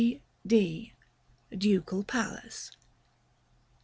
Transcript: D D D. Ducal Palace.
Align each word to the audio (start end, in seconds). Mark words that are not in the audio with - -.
D 0.03 0.09
D 0.47 0.51
D. 1.49 1.55
Ducal 1.55 2.03
Palace. 2.03 2.71